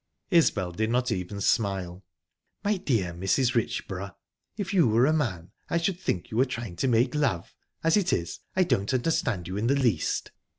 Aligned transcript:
Isbel 0.31 0.71
did 0.71 0.89
not 0.89 1.11
even 1.11 1.39
smile. 1.41 2.03
"My 2.63 2.77
dear 2.77 3.13
Mrs. 3.13 3.53
Richborough, 3.53 4.15
If 4.57 4.73
you 4.73 4.87
were 4.87 5.05
a 5.05 5.13
man 5.13 5.51
I 5.69 5.77
should 5.77 5.99
think 5.99 6.31
you 6.31 6.37
were 6.37 6.45
trying 6.45 6.75
to 6.77 6.87
make 6.87 7.13
love. 7.13 7.53
As 7.83 7.95
it 7.95 8.11
is, 8.11 8.39
I 8.55 8.63
don't 8.63 8.95
understand 8.95 9.47
you 9.47 9.57
in 9.57 9.67
the 9.67 9.75
least." 9.75 10.31